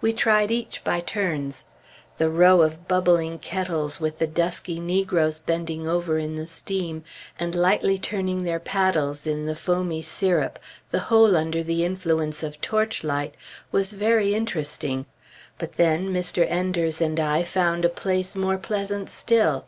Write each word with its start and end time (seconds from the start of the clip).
We 0.00 0.14
tried 0.14 0.50
each 0.50 0.82
by 0.84 1.00
turns. 1.00 1.66
The 2.16 2.30
row 2.30 2.62
of 2.62 2.88
bubbling 2.88 3.38
kettles 3.38 4.00
with 4.00 4.18
the 4.18 4.26
dusky 4.26 4.80
negroes 4.80 5.38
bending 5.38 5.86
over 5.86 6.16
in 6.16 6.36
the 6.36 6.46
steam, 6.46 7.04
and 7.38 7.54
lightly 7.54 7.98
turning 7.98 8.42
their 8.44 8.58
paddles 8.58 9.26
in 9.26 9.44
the 9.44 9.54
foamy 9.54 10.00
syrup, 10.00 10.58
the 10.92 11.00
whole 11.12 11.36
under 11.36 11.62
the 11.62 11.84
influence 11.84 12.42
of 12.42 12.58
torchlight, 12.62 13.34
was 13.70 13.92
very 13.92 14.32
interesting; 14.34 15.04
but 15.58 15.72
then, 15.74 16.08
Mr. 16.10 16.50
Enders 16.50 17.02
and 17.02 17.20
I 17.20 17.42
found 17.42 17.84
a 17.84 17.90
place 17.90 18.34
more 18.34 18.56
pleasant 18.56 19.10
still. 19.10 19.66